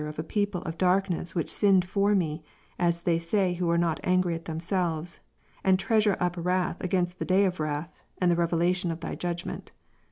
of 0.03 0.17
a 0.17 0.23
people 0.23 0.63
of 0.63 0.79
darkness 0.79 1.35
which 1.35 1.47
sinned 1.47 1.85
for 1.85 2.15
me, 2.15 2.43
as 2.79 3.03
they 3.03 3.19
say 3.19 3.53
who 3.53 3.69
are 3.69 3.77
not 3.77 4.01
Kom. 4.01 4.05
2, 4.05 4.09
angry 4.09 4.33
at 4.33 4.45
themselves, 4.45 5.19
and 5.63 5.77
treasure 5.77 6.17
up 6.19 6.33
wrath 6.39 6.77
against 6.81 7.19
the 7.19 7.23
day 7.23 7.45
of 7.45 7.59
wrath, 7.59 7.93
and 8.17 8.31
of 8.31 8.35
the 8.35 8.39
revelation 8.41 8.89
of 8.89 8.99
Thy 9.01 9.11
just 9.11 9.21
judgment. 9.21 9.71